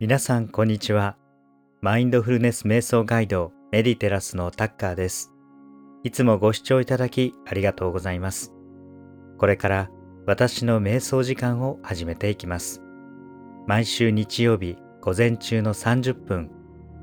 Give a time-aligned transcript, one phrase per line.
[0.00, 1.18] 皆さんこんにちは。
[1.82, 5.30] マインドフルネス瞑想ガイドメディテラスのタッカーです。
[6.04, 8.50] いつもご視聴いただきありがとうございます。
[9.36, 9.90] これから
[10.24, 12.80] 私の瞑想時間を始めていきます。
[13.66, 16.50] 毎週日曜日午前中の30分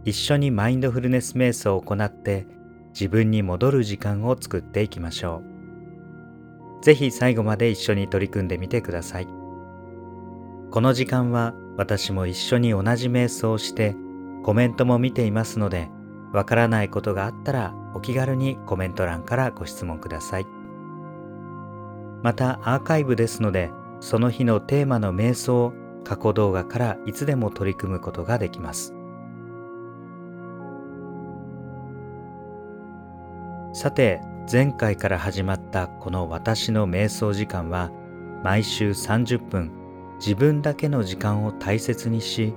[0.03, 2.47] 一緒にマインドフルネス瞑想を行って
[2.95, 5.43] 自分に戻る時間を作っていきましょ
[6.81, 6.83] う。
[6.83, 9.27] ぜひ最後まで一緒に取り組んでみてください。
[10.71, 13.95] この時間は私も一緒に同じ瞑想をして
[14.43, 15.89] コメントも見ていますので
[16.33, 20.47] わからないことがあったらお気軽にコメント欄からご質問ください。
[22.23, 28.93] またアーカイブですのでその日のテーマの瞑想を過去動画からいつでも取り組むことができます。
[33.73, 34.21] さて
[34.51, 37.91] 前回から始まったこの私の瞑想時間は
[38.43, 39.71] 毎週30分
[40.19, 42.53] 自分だけの時間を大切にし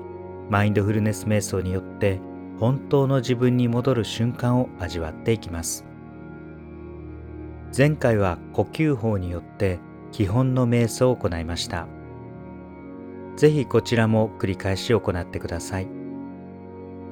[0.48, 2.20] マインドフルネス瞑想によって
[2.58, 5.84] 本当の自分に戻る瞬間を味わっていきます。
[7.76, 9.78] 前回は呼吸法によって
[10.10, 11.86] 基本の瞑想を行いました。
[13.36, 15.88] ぜひこちらも繰り返し行ってください。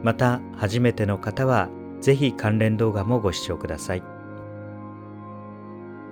[0.03, 1.69] また初めての方は
[2.00, 4.03] ぜひ関連動画もご視聴ください。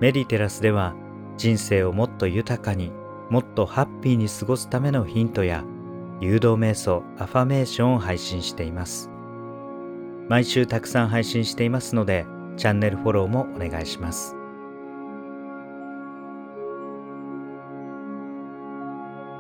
[0.01, 0.95] メディテラスでは
[1.37, 2.93] 人生をもっと豊かに
[3.29, 5.65] もっとハッピーに過ごすためのヒントや
[6.21, 9.11] 誘導瞑想アファメーションを配信しています。
[10.29, 14.37] 毎週たくさん配信していますのでチャンネルフォローもお願いします。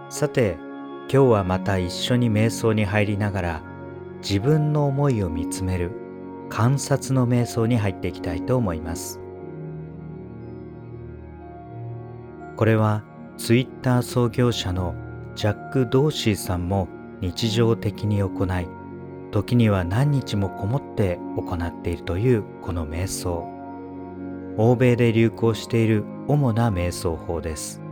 [0.09, 0.57] さて
[1.11, 3.63] 今日はまた一緒に瞑想に入りながら
[4.19, 5.91] 自分の思いを見つめる
[6.49, 9.21] 観察の瞑想に入っていきたいと思います。
[12.57, 13.05] これは
[13.37, 14.95] ツイッター創業者の
[15.35, 16.89] ジャック・ドーシーさんも
[17.21, 18.69] 日常的に行い
[19.31, 23.47] 時には何日もこもって行っているというこの瞑想。
[24.57, 27.83] 欧米で流行している主な瞑想法です。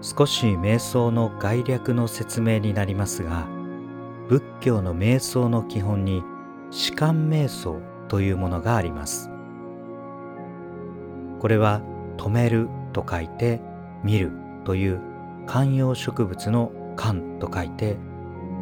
[0.00, 3.46] 少し瞑想の概略の説明になりますが
[4.28, 6.24] 仏教の瞑想の基本に
[6.70, 9.30] 士官瞑想というものがあります。
[11.38, 11.82] これは
[12.16, 13.60] 止めると書いて
[14.04, 14.32] 見る
[14.64, 15.00] という
[15.46, 17.96] 観葉植物の観と書いて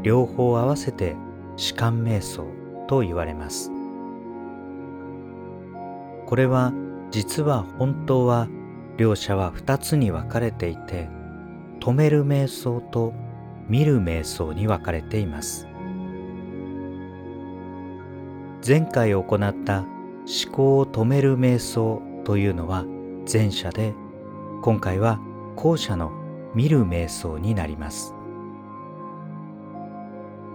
[0.02, 1.16] 両方合わせて
[1.56, 2.46] 士官瞑想
[2.88, 3.70] と言われます。
[6.26, 6.72] これは
[7.10, 8.48] 実は本当は
[8.96, 11.08] 両者は二つに分かれていて
[11.80, 13.12] 止める瞑想と
[13.68, 15.66] 見る瞑想に分かれています。
[18.66, 22.84] 前回行った思考を止める瞑想というのは
[23.32, 23.94] 前者で
[24.62, 25.20] 今回は
[25.56, 26.10] 後者の
[26.54, 28.14] 見る瞑想になります。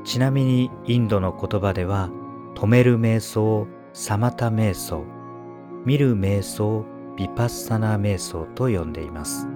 [0.04, 2.10] ちなみにインドの言葉では
[2.56, 5.04] 止める瞑想をサマタ瞑想
[5.86, 6.86] 見る瞑想
[7.18, 9.48] ビパッサナ瞑想と呼んでいます。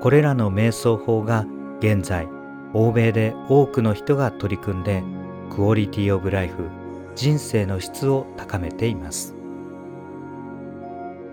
[0.00, 1.46] これらの瞑想法が
[1.80, 2.28] 現在
[2.74, 5.02] 欧米で多くの人が取り組んで
[5.50, 6.68] クオリティオブライフ
[7.16, 9.37] 人生の質を高めています。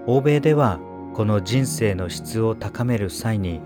[0.07, 0.79] 欧米では
[1.16, 3.59] この人生の質を高める際に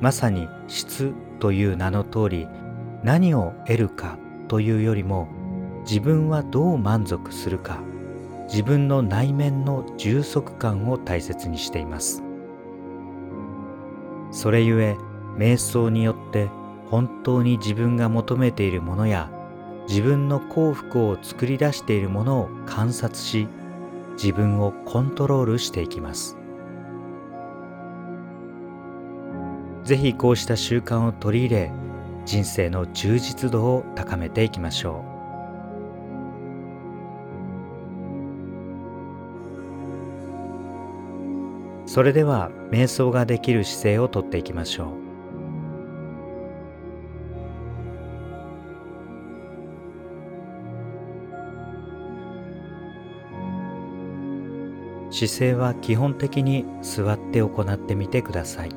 [0.00, 2.48] まさに質という名の通り
[3.02, 5.28] 何を得るかというよりも
[5.86, 7.80] 自分はどう満足するか
[8.48, 12.22] 自分の内面の充足感を大切にしています。
[14.30, 14.96] それゆえ
[15.36, 16.48] 瞑想によって
[16.90, 19.30] 本当に自分が求めているものや
[19.88, 23.48] 自分の幸福を作り出しているものを観察し
[24.22, 26.36] 自分をコントロールしていきます。
[29.84, 31.72] ぜひこうした習慣を取り入れ
[32.26, 35.04] 人生の充実度を高めていきましょ
[41.86, 41.88] う。
[41.88, 45.07] それでは瞑想ができる姿勢をとっていきましょう。
[55.26, 58.70] 姿勢は基本的に座って行ってみてください。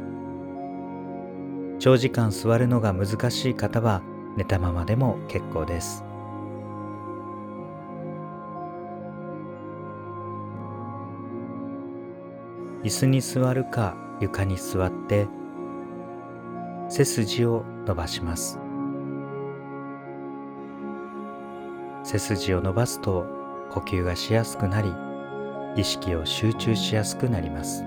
[1.77, 4.01] 長時間座るのが難しい方は
[4.37, 6.03] 寝たままでも結構です。
[12.83, 15.27] 椅子に座るか床に座って
[16.89, 18.57] 背筋を伸ばします。
[22.03, 23.27] 背筋を伸ばすと
[23.69, 24.91] 呼吸がしやすくなり
[25.75, 27.83] 意識を集中しやすくなります。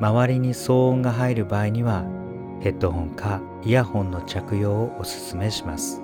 [0.00, 2.04] 周りに騒音が入る場合には
[2.60, 6.03] ヘッドホンかイヤホンの着用をおすすめします。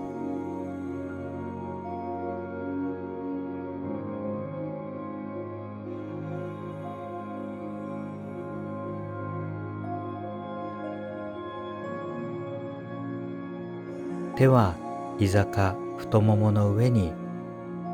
[14.41, 14.75] 手は
[15.19, 17.13] 膝か太ももの上に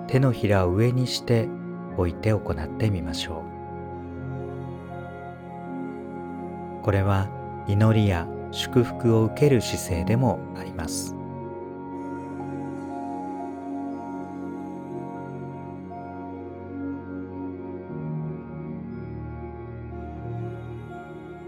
[0.07, 1.49] 手のひらを上にして
[1.97, 3.43] 置いて行ってみましょ
[6.81, 6.85] う。
[6.85, 7.29] これは
[7.67, 11.17] 祈りや祝福を受ける姿勢でもあります。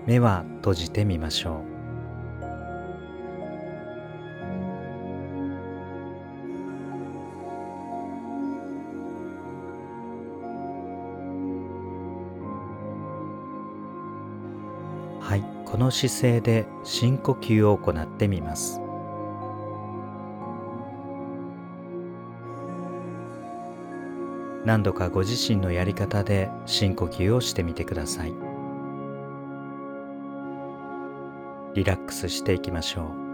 [0.06, 1.77] 目は閉じてみましょう。
[15.78, 18.80] この姿勢で深呼吸を行ってみます。
[24.64, 28.34] 何度かご自身のやり方で深呼吸をしてみてください。
[31.76, 33.27] リラックスしていきましょう。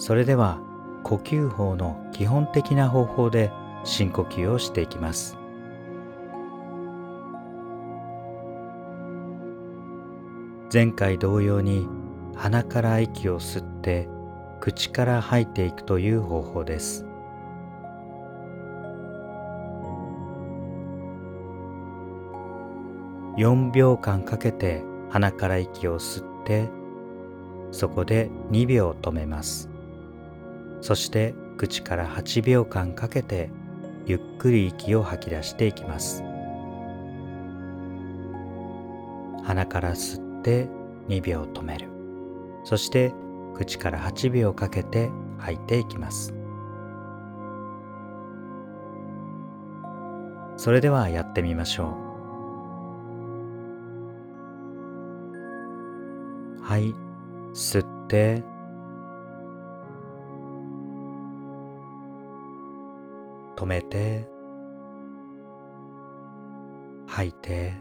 [0.00, 0.58] それでは
[1.02, 3.52] 呼吸法の基本的な方法で
[3.84, 5.36] 深呼吸をしていきます。
[10.72, 11.86] 前回同様に
[12.34, 14.08] 鼻から息を吸って
[14.58, 17.04] 口から吐いていくという方法です。
[23.36, 26.70] 4秒間かけて鼻から息を吸って
[27.70, 29.69] そこで2秒止めます。
[30.80, 33.50] そして口から8秒間かけて
[34.06, 36.22] ゆっくり息を吐き出していきます。
[39.44, 40.68] 鼻から吸って
[41.08, 41.88] 2秒止める。
[42.64, 43.12] そして
[43.54, 46.34] 口から8秒かけて吐いていきます。
[50.56, 51.96] それではやってみましょ
[56.58, 56.62] う。
[56.62, 56.94] はい。
[57.54, 58.44] 吸って
[63.60, 64.26] 止めて。
[67.06, 67.74] 吐いて。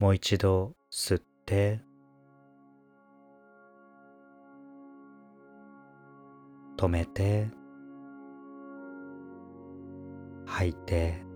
[0.00, 1.80] もう一度吸って。
[6.76, 7.48] 止めて。
[10.46, 11.27] 吐いて。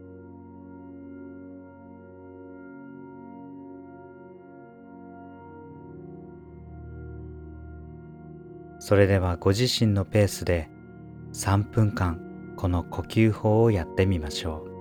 [8.84, 10.68] それではご自身のペースで
[11.34, 12.18] 3分間
[12.56, 14.71] この呼吸法をやってみましょう。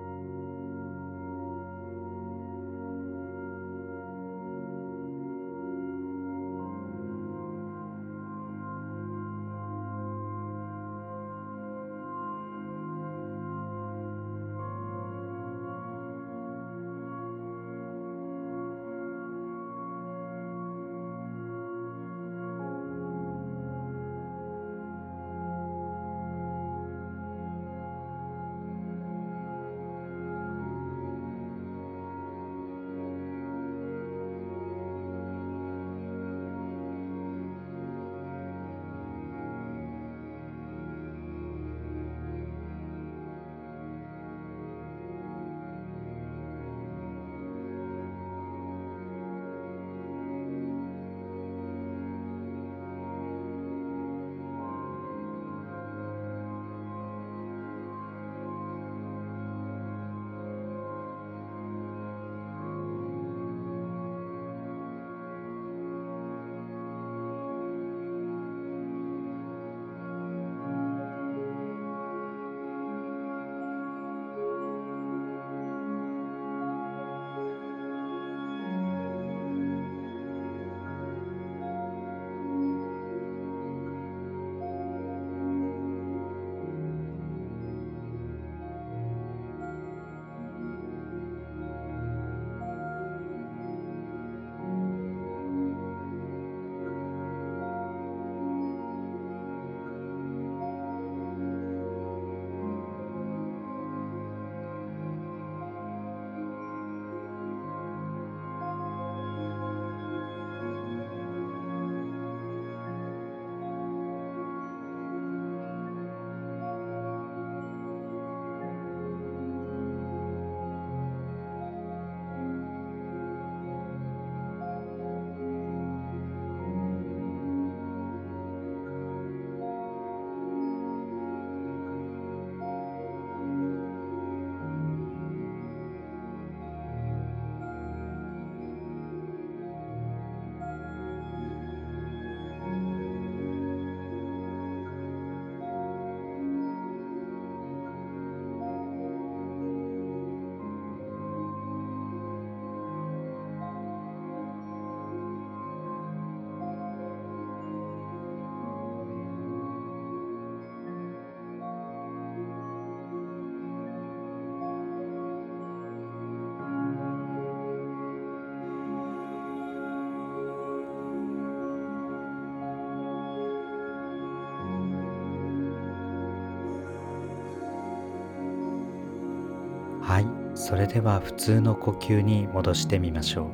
[180.61, 183.45] それでは普通の呼吸に戻してみましょ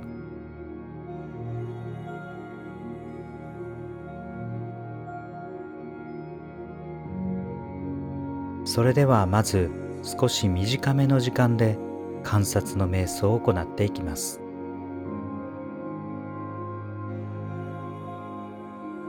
[8.66, 8.68] う。
[8.68, 9.72] それではまず
[10.04, 11.78] 少し短めの時間で
[12.24, 14.42] 観察の瞑想を行っていきます。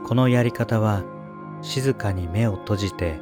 [0.05, 1.03] このやり方は
[1.61, 3.19] 静かに目を閉じて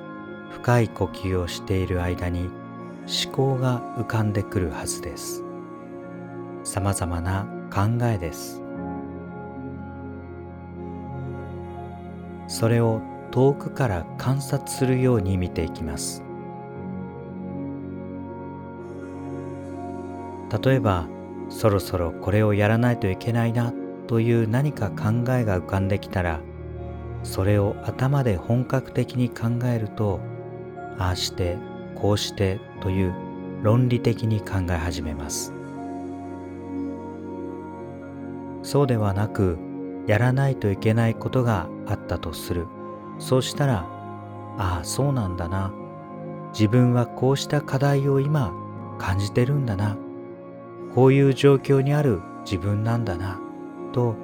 [0.52, 2.67] 深い呼吸をしている間に
[3.08, 5.44] 思考が浮かんでくるはずです。
[6.64, 8.62] さまざまな考えです。
[12.50, 16.22] それを遠くから観察するように見ていきます。
[20.64, 21.08] 例えば
[21.50, 23.74] そろそろこれをやらないといけないな
[24.08, 26.40] という何か考えが浮かんできたら
[27.24, 30.22] それを頭で本格的に考えると
[30.98, 31.58] ああして
[32.02, 33.14] こうしてという
[33.64, 35.54] 論理的に考え始めます。
[38.62, 39.58] そうではなく
[40.08, 42.68] やらないといけないことがあったとする。
[43.18, 43.88] そうしたら
[44.58, 45.74] ああそうなんだな。
[46.54, 48.54] 自分はこうした課題を今
[49.00, 49.98] 感じてるんだな。
[50.94, 53.40] こういう状況にある自分なんだな。
[53.92, 54.16] と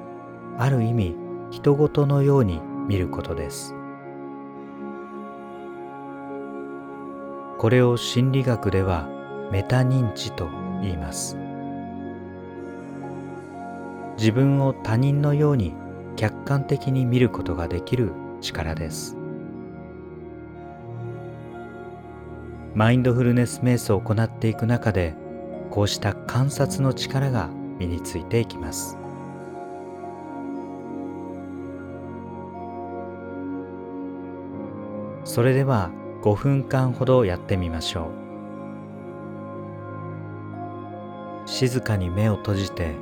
[0.58, 1.16] ある意味
[1.50, 3.74] 人事のように見ることです。
[7.64, 9.08] これを心理学では
[9.50, 10.50] メタ認知と
[10.82, 11.34] 言います。
[14.18, 15.72] 自分を他人のように
[16.14, 19.16] 客観的に見ることができる力です。
[22.74, 25.14] マインドフルネス瞑想を行っていく中で
[25.70, 28.98] こうした観察の力が身についていきます。
[35.24, 35.90] それでは
[36.24, 38.08] 5分間ほどやってみましょ
[41.44, 41.46] う。
[41.46, 42.94] 静かに目を閉じて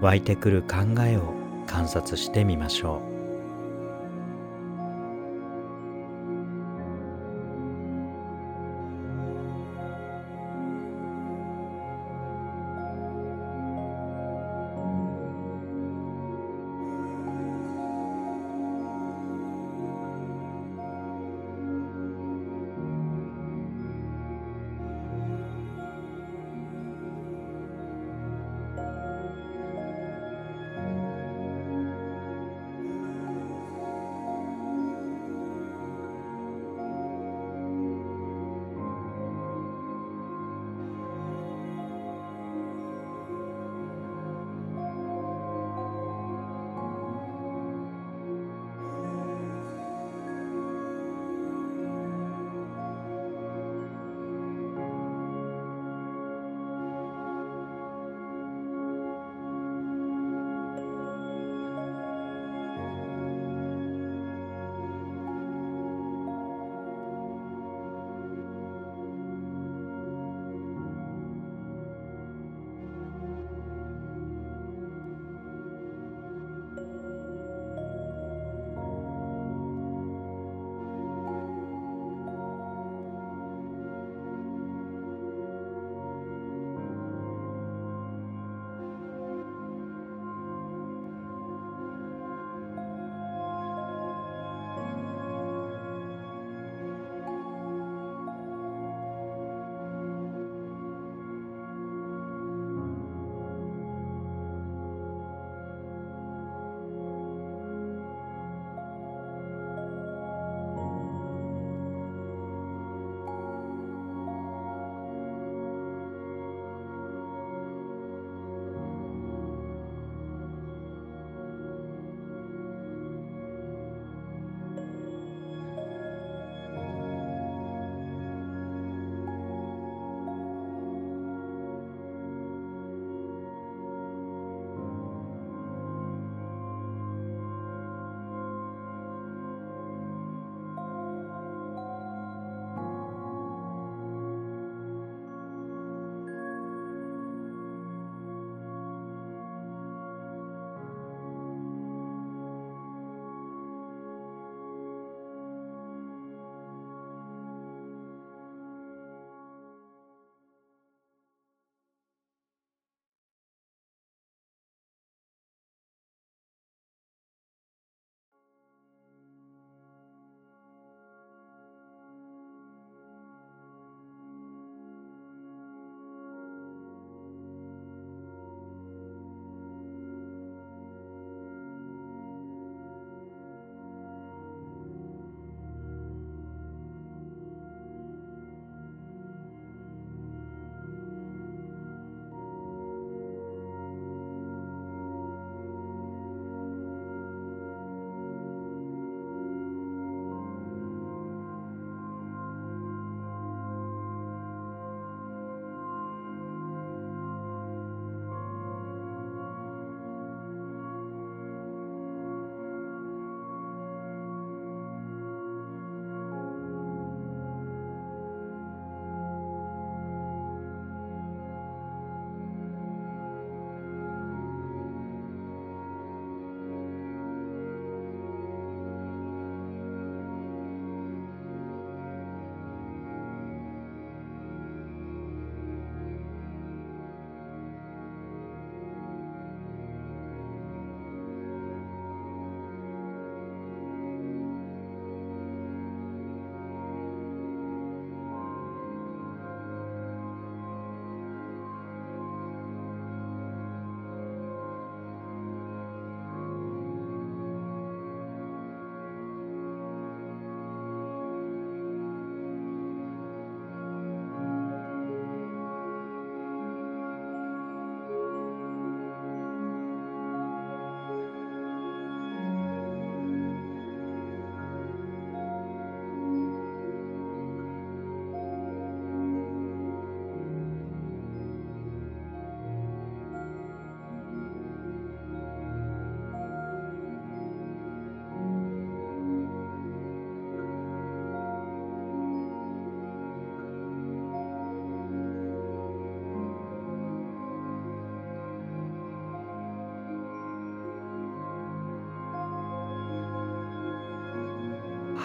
[0.00, 1.34] 湧いてくる考えを
[1.66, 3.17] 観察してみましょう。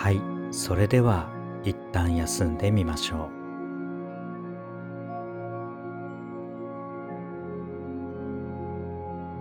[0.03, 1.29] はいそれでは
[1.63, 3.29] 一旦休んでみましょ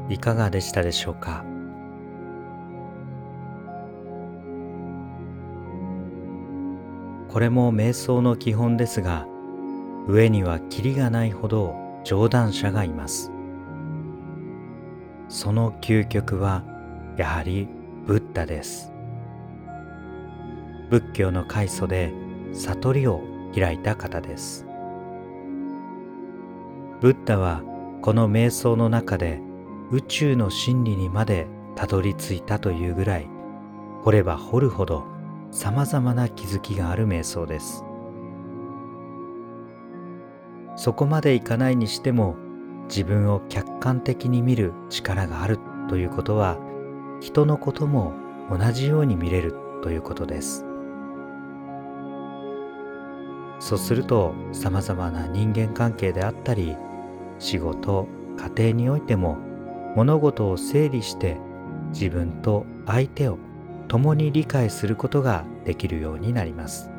[0.08, 0.12] う。
[0.12, 1.44] いかがでしたでしょうか？
[7.28, 9.26] これも瞑想の基本ですが
[10.06, 13.32] 上にはキリがないほど上段者がいます。
[15.28, 16.62] その究極は
[17.16, 17.68] やはり
[18.06, 18.91] ブッダです。
[20.92, 22.12] 仏教の開祖で
[22.52, 23.22] 悟りを
[23.54, 24.66] 開いた方です。
[27.00, 27.62] ブッダは
[28.02, 29.40] この瞑想の中で
[29.90, 33.28] 宇宙の真理にまでたどり着いたというぐらい
[34.02, 35.06] 掘れば掘るほど
[35.50, 37.84] さまざまな気づきがある瞑想です。
[40.76, 42.36] そこまでいかないにしても
[42.90, 46.58] 自分を客観的に見る力があるということは
[47.22, 48.12] 人のことも
[48.50, 50.66] 同じように見れるということです。
[53.72, 56.76] そうするとさまざまな人間関係であったり
[57.38, 58.06] 仕事
[58.36, 59.38] 家庭においても
[59.96, 61.38] 物事を整理して
[61.88, 63.38] 自分と相手を
[63.88, 66.90] 共に理解することができるようになります。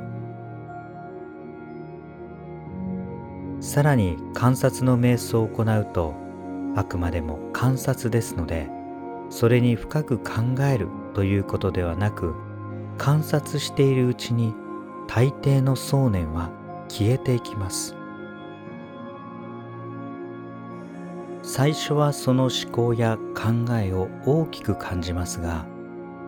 [3.60, 6.16] さらに観察の瞑想を行うと
[6.76, 8.68] あくまでも観察ですので
[9.30, 12.34] それに深く考えるということではなく
[12.98, 14.56] 観察しているうちに
[15.08, 16.62] 大抵の想念は
[16.94, 17.96] 消えていきます。
[21.42, 25.66] 最初はその思考や考えを大きく感じますが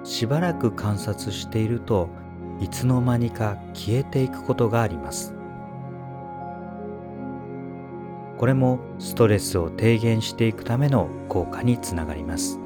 [0.04, 2.10] しばらく観察していると
[2.60, 5.36] いつの間にか消えていくことがあります。
[8.38, 12.65] これもストレスを低減していくための効果につながります。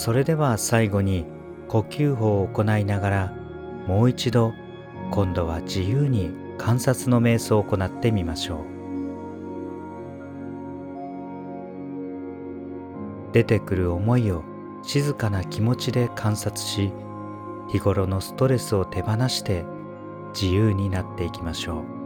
[0.00, 1.26] それでは最後に
[1.68, 3.34] 呼吸法を行いながら
[3.86, 4.54] もう一度
[5.10, 8.64] 今度は自由に観察の瞑想を行ってみましょう。
[13.34, 14.42] 出てくる思いを
[14.82, 16.90] 静かな気持ちで観察し
[17.70, 19.66] 日頃のストレスを手放して
[20.32, 21.99] 自由になっていきましょう。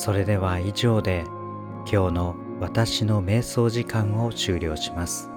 [0.00, 1.24] それでは以上で
[1.80, 5.28] 今日の私の瞑想時間を終了します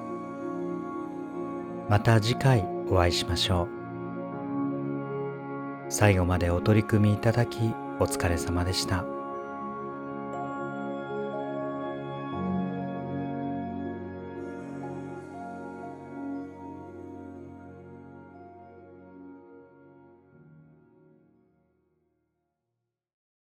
[1.89, 3.67] また次回お会いしましょう
[5.89, 7.57] 最後までお取り組みいただき
[7.99, 9.12] お疲れ様でした。